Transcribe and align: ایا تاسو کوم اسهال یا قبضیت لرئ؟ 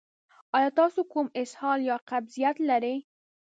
ایا 0.55 0.69
تاسو 0.79 0.99
کوم 1.11 1.27
اسهال 1.41 1.79
یا 1.89 1.97
قبضیت 2.09 2.55
لرئ؟ 2.69 2.95